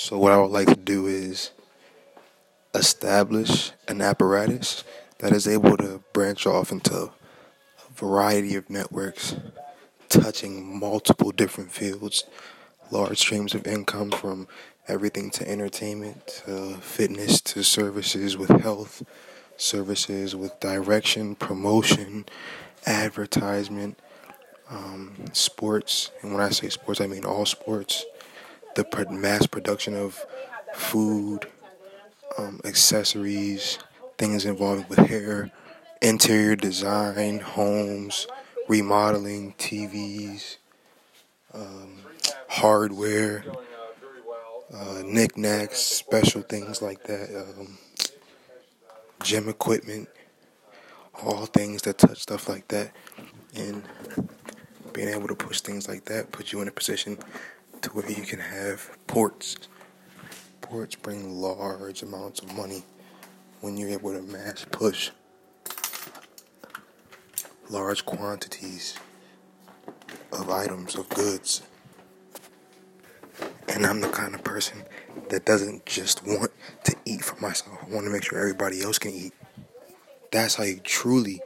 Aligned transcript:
So, 0.00 0.16
what 0.16 0.32
I 0.32 0.38
would 0.38 0.50
like 0.50 0.68
to 0.68 0.76
do 0.76 1.06
is 1.06 1.50
establish 2.74 3.72
an 3.86 4.00
apparatus 4.00 4.82
that 5.18 5.30
is 5.30 5.46
able 5.46 5.76
to 5.76 6.02
branch 6.14 6.46
off 6.46 6.72
into 6.72 6.94
a 6.96 7.10
variety 7.94 8.56
of 8.56 8.70
networks 8.70 9.36
touching 10.08 10.80
multiple 10.80 11.32
different 11.32 11.70
fields, 11.70 12.24
large 12.90 13.18
streams 13.18 13.54
of 13.54 13.66
income 13.66 14.10
from 14.10 14.48
everything 14.88 15.28
to 15.32 15.46
entertainment, 15.46 16.42
to 16.46 16.76
fitness, 16.76 17.42
to 17.42 17.62
services 17.62 18.38
with 18.38 18.48
health, 18.62 19.02
services 19.58 20.34
with 20.34 20.58
direction, 20.60 21.34
promotion, 21.34 22.24
advertisement, 22.86 23.98
um, 24.70 25.26
sports. 25.34 26.10
And 26.22 26.32
when 26.32 26.42
I 26.42 26.48
say 26.48 26.70
sports, 26.70 27.02
I 27.02 27.06
mean 27.06 27.26
all 27.26 27.44
sports. 27.44 28.06
The 28.76 29.06
mass 29.10 29.46
production 29.46 29.94
of 29.94 30.24
food, 30.74 31.46
um, 32.38 32.60
accessories, 32.64 33.78
things 34.16 34.44
involving 34.44 34.86
with 34.88 34.98
hair, 34.98 35.50
interior 36.00 36.56
design, 36.56 37.40
homes, 37.40 38.26
remodeling, 38.68 39.54
TVs, 39.58 40.56
um, 41.52 41.98
hardware, 42.48 43.44
uh, 44.72 45.02
knickknacks, 45.04 45.78
special 45.78 46.42
things 46.42 46.80
like 46.80 47.02
that, 47.04 47.28
um, 47.36 47.78
gym 49.22 49.48
equipment, 49.48 50.08
all 51.22 51.46
things 51.46 51.82
that 51.82 51.98
touch 51.98 52.20
stuff 52.20 52.48
like 52.48 52.68
that, 52.68 52.92
and 53.54 53.82
being 54.92 55.08
able 55.08 55.28
to 55.28 55.34
push 55.34 55.60
things 55.60 55.88
like 55.88 56.04
that 56.06 56.32
puts 56.32 56.52
you 56.52 56.60
in 56.60 56.68
a 56.68 56.72
position 56.72 57.18
to 57.82 57.90
where 57.90 58.10
you 58.10 58.22
can 58.22 58.40
have 58.40 58.90
ports. 59.06 59.56
Ports 60.60 60.94
bring 60.94 61.40
large 61.40 62.02
amounts 62.02 62.40
of 62.40 62.54
money 62.56 62.84
when 63.60 63.76
you're 63.76 63.90
able 63.90 64.12
to 64.12 64.22
mass 64.22 64.64
push 64.70 65.10
large 67.70 68.04
quantities 68.04 68.96
of 70.32 70.50
items, 70.50 70.96
of 70.96 71.08
goods. 71.08 71.62
And 73.68 73.86
I'm 73.86 74.00
the 74.00 74.08
kind 74.08 74.34
of 74.34 74.42
person 74.42 74.82
that 75.28 75.44
doesn't 75.44 75.86
just 75.86 76.26
want 76.26 76.50
to 76.84 76.96
eat 77.04 77.24
for 77.24 77.40
myself. 77.40 77.78
I 77.82 77.94
want 77.94 78.06
to 78.06 78.10
make 78.10 78.24
sure 78.24 78.38
everybody 78.38 78.82
else 78.82 78.98
can 78.98 79.12
eat. 79.12 79.32
That's 80.32 80.56
how 80.56 80.64
you 80.64 80.80
truly 80.82 81.40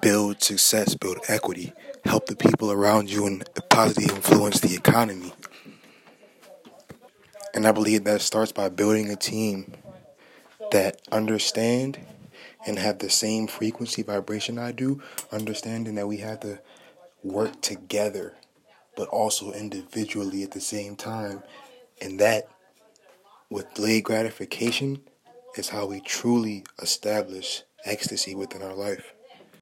build 0.00 0.42
success, 0.42 0.94
build 0.94 1.18
equity, 1.28 1.74
help 2.04 2.26
the 2.26 2.36
people 2.36 2.72
around 2.72 3.10
you, 3.10 3.26
and 3.26 3.46
positively 3.68 4.14
influence 4.14 4.60
the 4.60 4.74
economy. 4.74 5.34
And 7.54 7.66
I 7.68 7.72
believe 7.72 8.02
that 8.04 8.20
starts 8.20 8.50
by 8.50 8.68
building 8.68 9.10
a 9.10 9.16
team 9.16 9.74
that 10.72 11.00
understand 11.12 11.98
and 12.66 12.78
have 12.78 12.98
the 12.98 13.08
same 13.08 13.46
frequency 13.46 14.02
vibration 14.02 14.58
I 14.58 14.72
do, 14.72 15.00
understanding 15.30 15.94
that 15.94 16.08
we 16.08 16.16
have 16.18 16.40
to 16.40 16.58
work 17.22 17.60
together, 17.60 18.34
but 18.96 19.08
also 19.08 19.52
individually 19.52 20.42
at 20.42 20.50
the 20.50 20.60
same 20.60 20.96
time. 20.96 21.44
And 22.02 22.18
that, 22.18 22.48
with 23.50 23.72
delayed 23.74 24.04
gratification, 24.04 25.02
is 25.56 25.68
how 25.68 25.86
we 25.86 26.00
truly 26.00 26.64
establish 26.82 27.62
ecstasy 27.84 28.34
within 28.34 28.62
our 28.62 28.74
life. 28.74 29.13